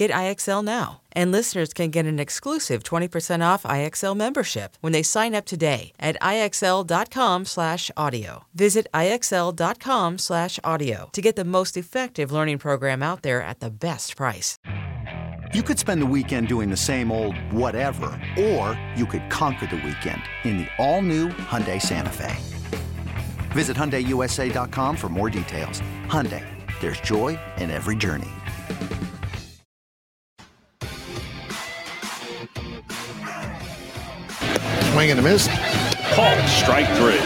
[0.00, 1.02] Get IXL now.
[1.12, 5.92] And listeners can get an exclusive 20% off IXL membership when they sign up today
[6.00, 8.44] at IXL.com/audio.
[8.54, 14.56] Visit IXL.com/audio to get the most effective learning program out there at the best price.
[15.52, 19.82] You could spend the weekend doing the same old whatever, or you could conquer the
[19.84, 22.34] weekend in the all-new Hyundai Santa Fe.
[23.52, 25.82] Visit HyundaiUSA.com for more details.
[26.06, 26.46] Hyundai,
[26.80, 28.30] there's joy in every journey.
[35.00, 35.48] Swing and a miss.
[36.12, 37.16] Call strike three.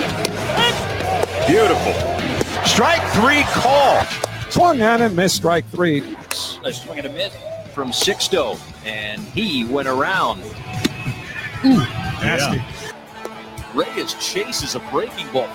[1.49, 1.93] Beautiful.
[2.65, 4.05] Strike three call.
[4.49, 6.17] Swung on and missed strike three.
[6.63, 7.35] A swing and a miss
[7.73, 10.39] from Sixto, and he went around.
[11.65, 12.63] Nasty.
[13.75, 15.51] Reyes chases a breaking ball.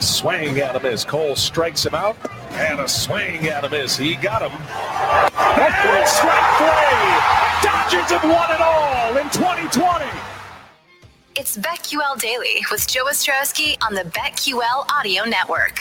[0.00, 1.04] Swing out of miss.
[1.04, 2.16] Cole strikes him out.
[2.50, 3.96] And a swing out of miss.
[3.96, 4.50] He got him.
[4.50, 7.70] Hopefully, strike three.
[7.70, 10.39] Dodgers have won it all in 2020.
[11.40, 15.80] It's BetQL Daily with Joe Ostrowski on the BetQL Audio Network.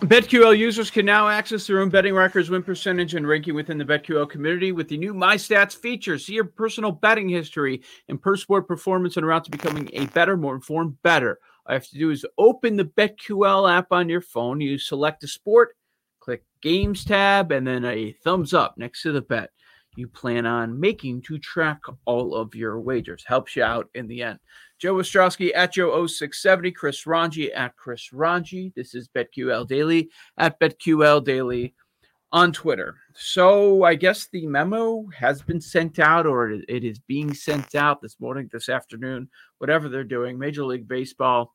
[0.00, 3.84] BetQL users can now access their own betting records, win percentage, and ranking within the
[3.84, 6.18] BetQL community with the new My Stats feature.
[6.18, 10.34] See your personal betting history and per sport performance on route to becoming a better,
[10.34, 11.40] more informed better.
[11.66, 14.62] All you have to do is open the BetQL app on your phone.
[14.62, 15.76] You select a sport,
[16.20, 19.50] click Games tab, and then a thumbs up next to the bet
[19.96, 23.24] you plan on making to track all of your wagers.
[23.26, 24.38] Helps you out in the end.
[24.78, 28.72] Joe Ostrowski at Joe0670, Chris Raji at Chris Raji.
[28.76, 31.74] This is BetQL Daily at BetQL Daily
[32.30, 32.96] on Twitter.
[33.14, 38.02] So I guess the memo has been sent out or it is being sent out
[38.02, 40.38] this morning, this afternoon, whatever they're doing.
[40.38, 41.54] Major League Baseball,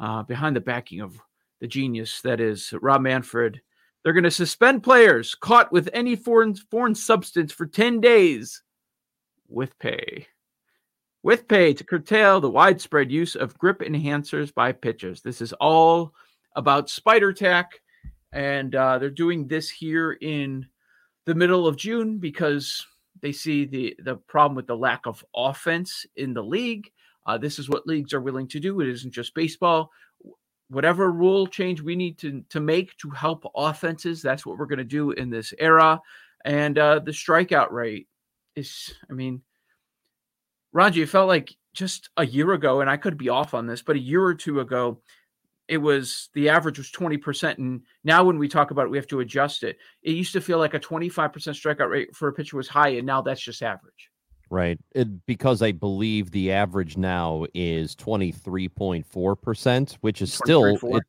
[0.00, 1.18] uh, behind the backing of
[1.60, 3.62] the genius that is Rob Manfred.
[4.04, 8.62] They're going to suspend players caught with any foreign foreign substance for 10 days
[9.48, 10.26] with pay
[11.22, 15.20] with pay to curtail the widespread use of grip enhancers by pitchers.
[15.20, 16.14] This is all
[16.56, 17.80] about Spider Tack,
[18.32, 20.66] and uh, they're doing this here in
[21.26, 22.86] the middle of June because
[23.20, 26.90] they see the the problem with the lack of offense in the league.
[27.26, 28.80] Uh, this is what leagues are willing to do.
[28.80, 29.90] It isn't just baseball.
[30.70, 34.78] Whatever rule change we need to to make to help offenses, that's what we're going
[34.78, 36.00] to do in this era.
[36.44, 38.06] And uh, the strikeout rate
[38.54, 39.42] is, I mean,
[40.78, 43.82] Raji, it felt like just a year ago, and I could be off on this,
[43.82, 45.00] but a year or two ago,
[45.66, 47.58] it was the average was 20%.
[47.58, 49.76] And now when we talk about it, we have to adjust it.
[50.04, 53.04] It used to feel like a 25% strikeout rate for a pitcher was high, and
[53.04, 54.08] now that's just average.
[54.50, 54.78] Right.
[54.94, 61.02] It, because I believe the average now is 23.4%, which is still it,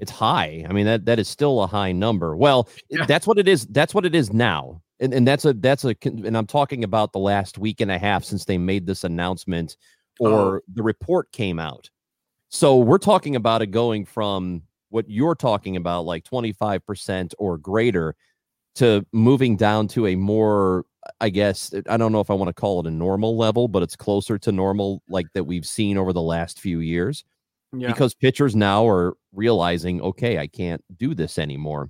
[0.00, 0.64] it's high.
[0.68, 2.36] I mean that that is still a high number.
[2.36, 3.06] Well, Yeah.
[3.06, 3.66] that's what it is.
[3.66, 4.82] That's what it is now.
[5.00, 7.98] And and that's a that's a and I'm talking about the last week and a
[7.98, 9.76] half since they made this announcement
[10.20, 10.30] uh-huh.
[10.30, 11.90] or the report came out.
[12.48, 18.14] So we're talking about it going from what you're talking about like 25% or greater
[18.76, 20.84] to moving down to a more
[21.20, 23.82] I guess I don't know if I want to call it a normal level, but
[23.82, 27.24] it's closer to normal like that we've seen over the last few years
[27.78, 27.88] Yeah.
[27.88, 31.88] because pitchers now are realizing, okay, I can't do this anymore.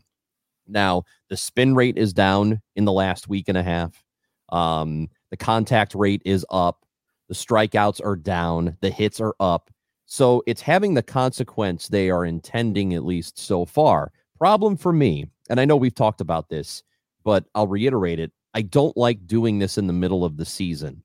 [0.68, 4.02] Now, the spin rate is down in the last week and a half.
[4.50, 6.84] Um, the contact rate is up.
[7.28, 8.76] The strikeouts are down.
[8.80, 9.70] The hits are up.
[10.06, 14.12] So it's having the consequence they are intending, at least so far.
[14.38, 16.82] Problem for me, and I know we've talked about this,
[17.24, 18.30] but I'll reiterate it.
[18.54, 21.02] I don't like doing this in the middle of the season.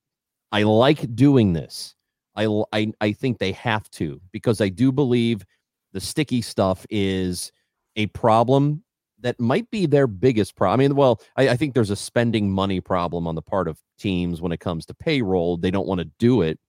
[0.51, 1.95] I like doing this.
[2.35, 5.45] I, I, I think they have to because I do believe
[5.93, 7.51] the sticky stuff is
[7.95, 8.83] a problem
[9.19, 10.79] that might be their biggest problem.
[10.79, 13.79] I mean, well, I, I think there's a spending money problem on the part of
[13.99, 15.57] teams when it comes to payroll.
[15.57, 16.59] They don't want to do it,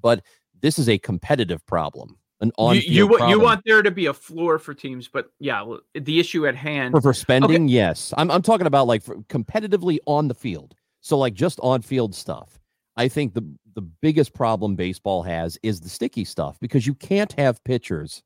[0.00, 0.22] but
[0.60, 2.18] this is a competitive problem.
[2.40, 5.62] An on you you, you want there to be a floor for teams, but yeah,
[5.62, 6.92] well, the issue at hand.
[6.92, 7.66] for, for spending.
[7.66, 10.74] Yes, I'm I'm talking about like for competitively on the field.
[11.00, 12.58] So like just on field stuff.
[12.96, 13.42] I think the
[13.76, 18.22] the biggest problem baseball has is the sticky stuff because you can't have pitchers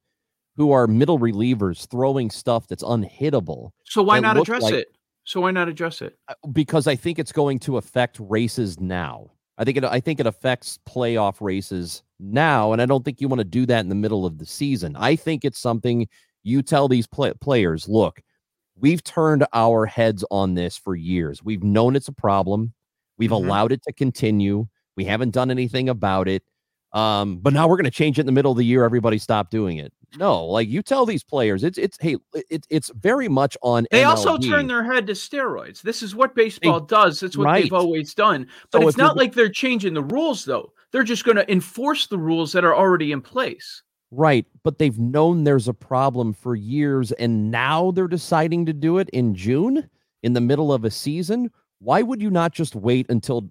[0.56, 3.70] who are middle relievers throwing stuff that's unhittable.
[3.85, 4.97] So why not address like, it?
[5.25, 6.17] So why not address it?
[6.29, 9.32] Uh, because I think it's going to affect races now.
[9.58, 13.29] I think it I think it affects playoff races now and I don't think you
[13.29, 14.97] want to do that in the middle of the season.
[14.97, 16.08] I think it's something
[16.44, 18.23] you tell these play- players, look,
[18.76, 21.43] we've turned our heads on this for years.
[21.43, 22.73] We've known it's a problem.
[23.19, 23.47] We've mm-hmm.
[23.49, 24.69] allowed it to continue.
[25.00, 26.43] We haven't done anything about it.
[26.93, 28.85] Um, but now we're going to change it in the middle of the year.
[28.85, 29.94] Everybody stop doing it.
[30.19, 32.17] No, like you tell these players, it's it's hey,
[32.50, 33.87] it's it's very much on.
[33.91, 34.08] They MLB.
[34.08, 35.81] also turn their head to steroids.
[35.81, 37.20] This is what baseball they, does.
[37.20, 37.62] That's what right.
[37.62, 38.47] they've always done.
[38.73, 40.75] But so it's not like they're changing the rules, though.
[40.93, 43.82] They're just going to enforce the rules that are already in place.
[44.11, 48.99] Right, but they've known there's a problem for years, and now they're deciding to do
[48.99, 49.88] it in June,
[50.23, 51.50] in the middle of a season.
[51.79, 53.50] Why would you not just wait until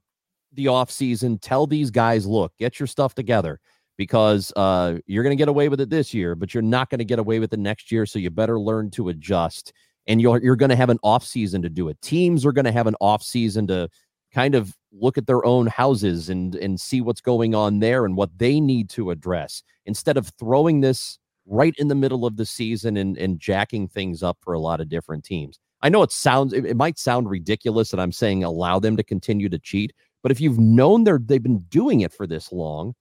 [0.54, 1.38] the off season?
[1.38, 3.60] Tell these guys, look, get your stuff together
[3.98, 7.00] because uh, you're going to get away with it this year, but you're not going
[7.00, 8.06] to get away with it next year.
[8.06, 9.74] So you better learn to adjust.
[10.08, 12.02] And you're you're going to have an off season to do it.
[12.02, 13.90] Teams are going to have an off season to
[14.34, 18.16] kind of look at their own houses and and see what's going on there and
[18.16, 22.46] what they need to address instead of throwing this right in the middle of the
[22.46, 25.60] season and and jacking things up for a lot of different teams.
[25.82, 29.04] I know it sounds it, it might sound ridiculous that I'm saying allow them to
[29.04, 32.94] continue to cheat, but if you've known they're they've been doing it for this long,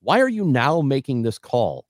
[0.00, 1.84] why are you now making this call?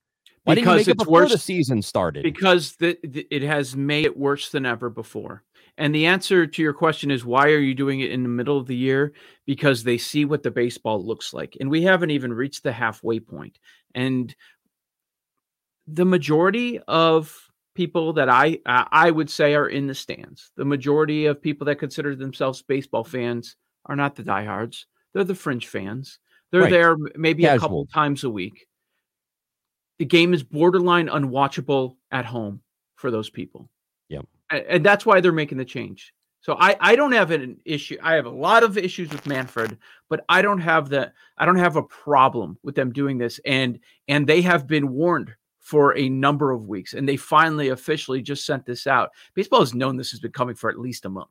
[0.44, 2.22] Why because didn't you make it before worse, the season started?
[2.22, 5.42] Because the, the, it has made it worse than ever before.
[5.76, 8.56] And the answer to your question is why are you doing it in the middle
[8.56, 9.12] of the year?
[9.44, 11.56] Because they see what the baseball looks like.
[11.60, 13.58] And we haven't even reached the halfway point.
[13.94, 14.34] And
[15.86, 17.36] the majority of
[17.74, 21.76] people that I I would say are in the stands, the majority of people that
[21.76, 23.56] consider themselves baseball fans
[23.86, 24.86] are not the diehards.
[25.12, 26.18] They're the fringe fans.
[26.50, 26.70] They're right.
[26.70, 27.56] there maybe Casual.
[27.56, 28.66] a couple times a week.
[29.98, 32.60] The game is borderline unwatchable at home
[32.96, 33.70] for those people
[34.50, 36.12] and that's why they're making the change.
[36.40, 37.96] So I I don't have an issue.
[38.02, 39.78] I have a lot of issues with Manfred,
[40.08, 43.40] but I don't have the I don't have a problem with them doing this.
[43.44, 48.22] And and they have been warned for a number of weeks, and they finally officially
[48.22, 49.10] just sent this out.
[49.34, 51.30] Baseball has known this has been coming for at least a month.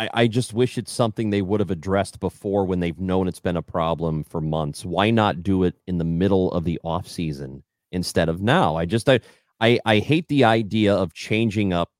[0.00, 3.38] I, I just wish it's something they would have addressed before when they've known it's
[3.38, 4.82] been a problem for months.
[4.82, 8.76] Why not do it in the middle of the off season instead of now?
[8.76, 9.20] I just I
[9.60, 11.90] I, I hate the idea of changing up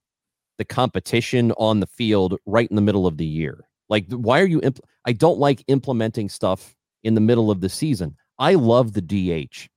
[0.57, 3.67] the competition on the field right in the middle of the year.
[3.91, 4.63] Like, why are you?
[4.63, 8.17] Impl- I don't like implementing stuff in the middle of the season.
[8.39, 9.69] I love the DH,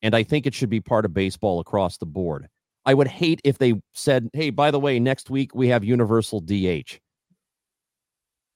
[0.00, 2.48] and I think it should be part of baseball across the board.
[2.86, 6.40] I would hate if they said, "Hey, by the way, next week we have universal
[6.40, 7.00] DH."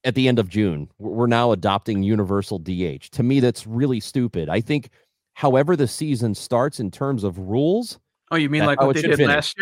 [0.04, 0.90] At the end of June.
[0.98, 3.10] We're now adopting universal DH.
[3.12, 4.48] To me, that's really stupid.
[4.48, 4.90] I think,
[5.34, 7.98] however, the season starts in terms of rules.
[8.30, 9.26] Oh, you mean like what they did finish.
[9.26, 9.56] last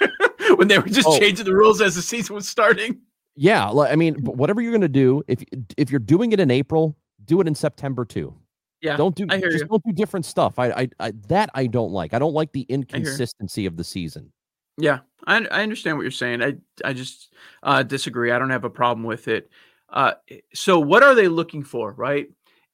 [0.00, 0.10] year
[0.56, 1.18] when they were just oh.
[1.18, 3.00] changing the rules as the season was starting?
[3.36, 5.42] Yeah, I mean, whatever you're going to do, if
[5.76, 8.32] if you're doing it in April, do it in September too.
[8.80, 9.64] Yeah, don't do just you.
[9.66, 10.58] don't do different stuff.
[10.58, 12.14] I, I, I that I don't like.
[12.14, 14.30] I don't like the inconsistency of the season.
[14.76, 16.42] Yeah, I I understand what you're saying.
[16.42, 18.30] I I just uh, disagree.
[18.30, 19.50] I don't have a problem with it.
[19.88, 20.14] Uh,
[20.52, 22.28] so what are they looking for, right?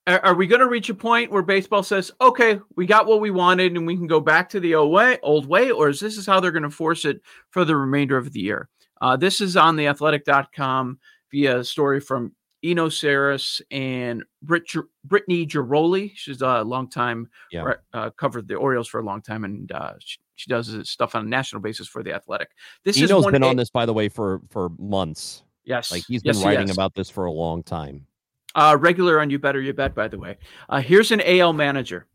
[0.07, 3.21] Are, are we going to reach a point where baseball says, "Okay, we got what
[3.21, 6.01] we wanted, and we can go back to the old way," old way, or is
[6.01, 8.69] this is how they're going to force it for the remainder of the year?
[9.01, 10.99] Uh, this is on the Athletic.com
[11.31, 14.65] via a story from Eno Sarris and Brit,
[15.05, 16.13] Brittany Ghiroli.
[16.15, 17.75] She's a long time yeah.
[17.93, 21.25] uh, covered the Orioles for a long time, and uh, she, she, does stuff on
[21.25, 22.51] a national basis for the Athletic.
[22.85, 25.43] This Eno's been on this, by the way, for for months.
[25.65, 28.07] Yes, like he's been yes, writing about this for a long time.
[28.55, 30.37] Uh, regular on You Better You Bet, by the way.
[30.69, 32.07] Uh, here's an AL manager.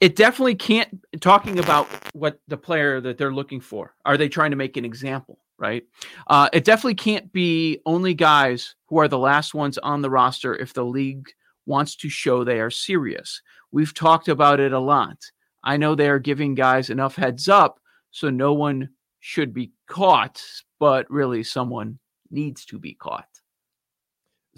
[0.00, 3.94] It definitely can't talking about what the player that they're looking for.
[4.04, 5.38] Are they trying to make an example?
[5.60, 5.84] Right.
[6.26, 10.56] Uh, it definitely can't be only guys who are the last ones on the roster
[10.56, 11.28] if the league
[11.66, 13.42] wants to show they are serious.
[13.70, 15.18] We've talked about it a lot.
[15.62, 17.78] I know they are giving guys enough heads up
[18.10, 18.88] so no one
[19.20, 20.42] should be caught,
[20.78, 21.98] but really someone
[22.30, 23.28] needs to be caught.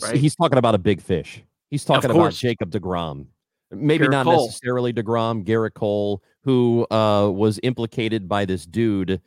[0.00, 0.16] Right?
[0.16, 1.42] He's talking about a big fish.
[1.68, 3.26] He's talking about Jacob DeGrom.
[3.70, 4.46] Maybe Gerrit not Cole.
[4.46, 9.20] necessarily DeGrom, Gerrit Cole, who uh, was implicated by this dude.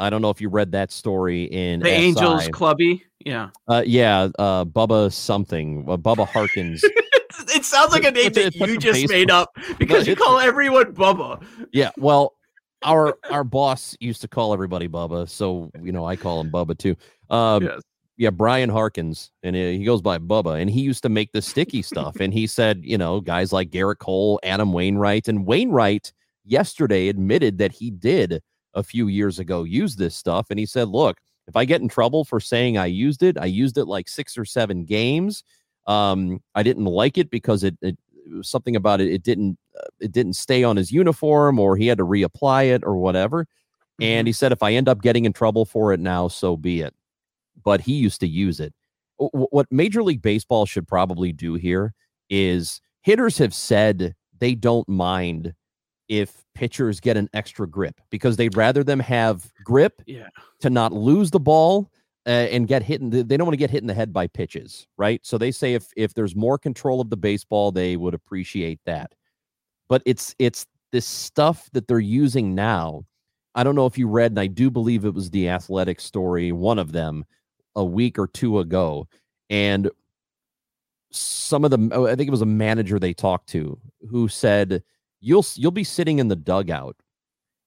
[0.00, 1.94] I don't know if you read that story in the SI.
[1.94, 3.04] Angels Clubby.
[3.24, 3.50] Yeah.
[3.68, 6.82] Uh, yeah, uh, Bubba something, uh, Bubba Harkins.
[7.54, 11.44] it sounds like a name that you just made up because you call everyone Bubba.
[11.72, 12.34] Yeah, well,
[12.82, 16.76] our our boss used to call everybody Bubba, so you know I call him Bubba
[16.76, 16.96] too.
[17.28, 17.82] Um, yes.
[18.16, 21.80] Yeah, Brian Harkins, and he goes by Bubba, and he used to make the sticky
[21.80, 22.16] stuff.
[22.20, 26.12] And he said, you know, guys like Gerrit Cole, Adam Wainwright, and Wainwright
[26.44, 28.42] yesterday admitted that he did
[28.74, 31.88] a few years ago used this stuff, and he said, look, if I get in
[31.88, 35.42] trouble for saying I used it, I used it like six or seven games.
[35.86, 39.08] Um, I didn't like it because it, it, it was something about it.
[39.08, 42.84] It didn't uh, it didn't stay on his uniform, or he had to reapply it,
[42.84, 43.46] or whatever.
[44.00, 46.80] And he said, if I end up getting in trouble for it now, so be
[46.80, 46.94] it.
[47.62, 48.72] But he used to use it.
[49.18, 51.92] What Major League Baseball should probably do here
[52.30, 55.54] is hitters have said they don't mind
[56.10, 60.26] if pitchers get an extra grip because they'd rather them have grip yeah.
[60.58, 61.90] to not lose the ball
[62.26, 64.12] uh, and get hit in the, they don't want to get hit in the head
[64.12, 67.96] by pitches right so they say if if there's more control of the baseball they
[67.96, 69.14] would appreciate that
[69.88, 73.04] but it's it's this stuff that they're using now
[73.54, 76.50] i don't know if you read and i do believe it was the athletic story
[76.50, 77.24] one of them
[77.76, 79.06] a week or two ago
[79.48, 79.88] and
[81.12, 83.78] some of the i think it was a manager they talked to
[84.10, 84.82] who said
[85.20, 86.96] you'll you'll be sitting in the dugout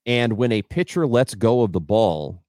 [0.05, 2.43] and when a pitcher lets go of the ball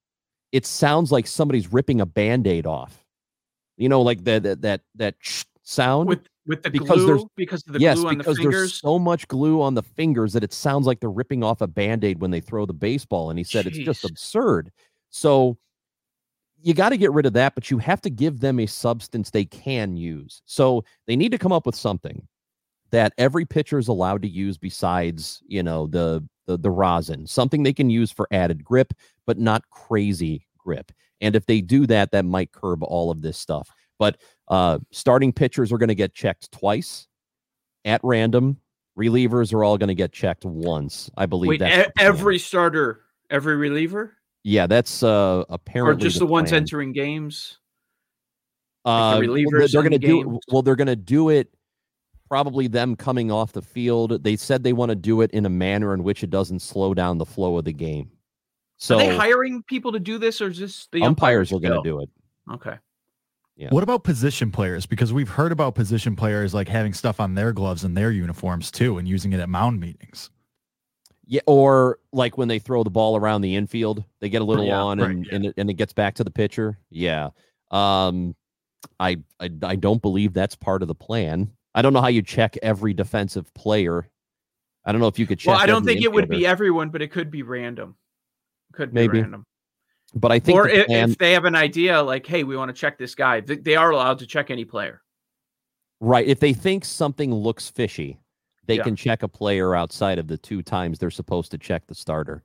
[0.54, 3.04] it sounds like somebody's ripping a band-aid off.
[3.76, 5.16] You know like that that that, that
[5.64, 6.08] sound?
[6.08, 7.06] With with the because glue?
[7.06, 9.82] There's because of the yes glue on because the there's so much glue on the
[9.82, 13.30] fingers that it sounds like they're ripping off a band-aid when they throw the baseball
[13.30, 14.70] and he said it's just absurd.
[15.11, 15.58] So
[16.62, 19.30] you got to get rid of that but you have to give them a substance
[19.30, 20.40] they can use.
[20.46, 22.28] So they need to come up with something
[22.91, 27.62] that every pitcher is allowed to use besides you know the the, the rosin something
[27.62, 28.93] they can use for added grip
[29.26, 33.38] but not crazy grip and if they do that that might curb all of this
[33.38, 37.07] stuff but uh starting pitchers are going to get checked twice
[37.85, 38.59] at random
[38.99, 43.00] relievers are all going to get checked once i believe Wait, that's e- every starter,
[43.31, 46.62] every reliever, yeah that's uh apparently or just the, ones plan.
[46.62, 47.59] entering games?
[48.85, 50.61] Uh, Like the well, they're- relievers they're going to do well.
[50.62, 51.49] They're going to do it.
[52.35, 54.25] Probably them coming off the field.
[54.25, 56.93] They said they want to do it in a manner in which it doesn't slow
[56.93, 58.11] down the flow of the game.
[58.76, 61.81] So Are they hiring people to do this, or is this the umpires are going
[61.81, 62.11] to do it.
[62.53, 62.76] Okay.
[63.55, 63.69] Yeah.
[63.69, 64.85] What about position players?
[64.85, 68.73] Because we've heard about position players like having stuff on their gloves and their uniforms
[68.73, 70.29] too, and using it at mound meetings.
[71.26, 74.67] Yeah, or like when they throw the ball around the infield, they get a little
[74.67, 75.35] Yeah, on right, and yeah.
[75.37, 76.81] and, it, and it gets back to the pitcher.
[76.91, 77.29] Yeah.
[77.71, 78.35] Um,
[78.99, 81.53] I, I I don't believe that's part of the plan.
[81.75, 84.09] I don't know how you check every defensive player.
[84.85, 85.52] I don't know if you could check.
[85.54, 87.97] Well, I don't think it would be everyone, but it could be random.
[88.73, 89.21] Could be Maybe.
[89.21, 89.45] random.
[90.14, 92.57] but I think Or the if, plan- if they have an idea, like, hey, we
[92.57, 95.00] want to check this guy, they are allowed to check any player.
[96.00, 96.26] Right.
[96.26, 98.19] If they think something looks fishy,
[98.66, 98.83] they Yeah.
[98.85, 102.45] can check a player outside of the two times they're supposed to check the starter.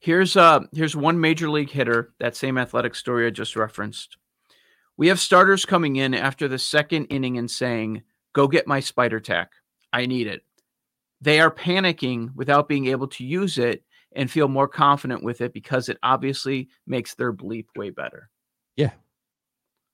[0.00, 4.16] Here's uh here's one major league hitter, that same athletic story I just referenced.
[4.96, 9.20] We have starters coming in after the second inning and saying, "Go get my Spider
[9.20, 9.52] Tack.
[9.92, 10.42] I need it."
[11.20, 15.52] They are panicking without being able to use it and feel more confident with it
[15.52, 18.30] because it obviously makes their bleep way better.
[18.76, 18.92] Yeah.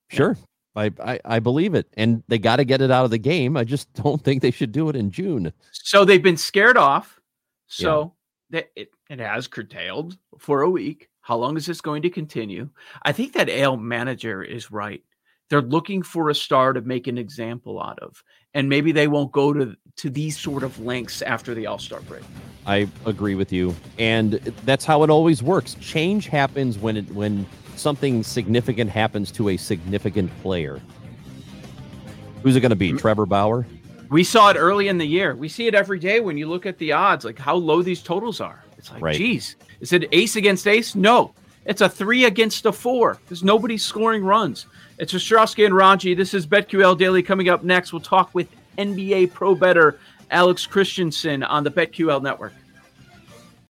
[0.08, 0.36] Sure.
[0.74, 1.88] I, I, I believe it.
[1.94, 3.56] And they got to get it out of the game.
[3.56, 5.52] I just don't think they should do it in June.
[5.72, 7.20] So they've been scared off.
[7.68, 8.14] So
[8.50, 11.08] that it, it has curtailed for a week.
[11.20, 12.68] How long is this going to continue?
[13.02, 15.02] I think that AL manager is right.
[15.48, 18.22] They're looking for a star to make an example out of.
[18.54, 22.22] And maybe they won't go to to these sort of lengths after the All-Star break.
[22.66, 23.74] I agree with you.
[23.98, 24.32] And
[24.64, 25.74] that's how it always works.
[25.80, 30.80] Change happens when it when something significant happens to a significant player.
[32.42, 32.92] Who's it going to be?
[32.92, 33.66] Trevor Bauer?
[34.08, 35.34] We saw it early in the year.
[35.34, 38.02] We see it every day when you look at the odds, like how low these
[38.02, 38.62] totals are.
[38.78, 39.16] It's like, Right.
[39.16, 40.94] geez, is it ace against ace?
[40.94, 41.34] No,
[41.66, 44.66] it's a three against a four because nobody's scoring runs.
[44.98, 46.14] It's Ostrowski and Raji.
[46.14, 47.22] This is BetQL Daily.
[47.22, 49.98] Coming up next, we'll talk with NBA pro better
[50.30, 52.52] Alex Christensen on the BetQL network.